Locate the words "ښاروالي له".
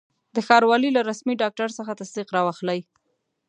0.47-1.01